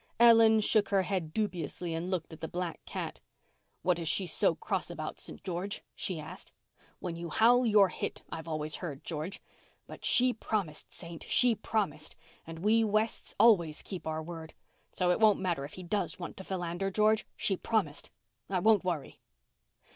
Ellen 0.19 0.61
shook 0.61 0.89
her 0.89 1.03
head 1.03 1.31
dubiously 1.31 1.93
and 1.93 2.09
looked 2.09 2.33
at 2.33 2.41
the 2.41 2.47
black 2.47 2.83
cat. 2.87 3.19
"What 3.83 3.99
is 3.99 4.09
she 4.09 4.25
so 4.25 4.55
cross 4.55 4.89
about, 4.89 5.19
St. 5.19 5.43
George?" 5.43 5.83
she 5.93 6.19
asked. 6.19 6.51
"When 6.97 7.15
you 7.15 7.29
howl 7.29 7.67
you're 7.67 7.89
hit, 7.89 8.23
I've 8.31 8.47
always 8.47 8.77
heard, 8.77 9.03
George. 9.03 9.43
But 9.85 10.03
she 10.03 10.33
promised, 10.33 10.91
Saint—she 10.91 11.53
promised, 11.53 12.15
and 12.47 12.63
we 12.63 12.83
Wests 12.83 13.35
always 13.39 13.83
keep 13.83 14.07
our 14.07 14.23
word. 14.23 14.55
So 14.91 15.11
it 15.11 15.19
won't 15.19 15.37
matter 15.39 15.65
if 15.65 15.73
he 15.73 15.83
does 15.83 16.17
want 16.17 16.35
to 16.37 16.43
philander, 16.43 16.89
George. 16.89 17.27
She 17.37 17.55
promised. 17.55 18.09
I 18.49 18.57
won't 18.57 18.83
worry." 18.83 19.19